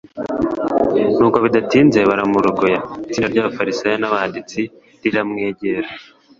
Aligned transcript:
Nuko 1.17 1.37
bidatinze 1.45 1.99
baramurogoya. 2.09 2.79
Itsinda 3.05 3.27
ry'abafarisayo 3.33 3.95
n'abanditsi 3.99 4.59
riramwegera; 5.01 5.89